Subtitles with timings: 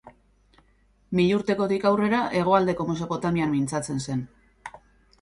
[1.19, 4.29] Milurtekotik aurrera hegoaldeko Mesopotamian mintzatzen zen.